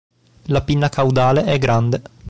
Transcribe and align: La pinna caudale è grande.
La 0.45 0.61
pinna 0.63 0.89
caudale 0.89 1.43
è 1.43 1.59
grande. 1.59 2.01